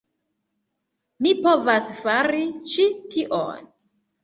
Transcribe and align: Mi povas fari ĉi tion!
Mi 1.25 1.33
povas 1.43 1.91
fari 1.99 2.41
ĉi 2.73 2.89
tion! 3.15 3.71